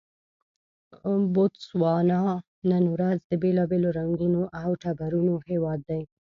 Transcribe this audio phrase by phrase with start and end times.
[1.33, 2.21] بوتسوانا
[2.69, 6.01] نن ورځ د بېلابېلو رنګونو او ټبرونو هېواد دی.